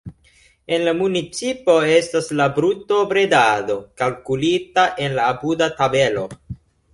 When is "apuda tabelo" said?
5.35-6.27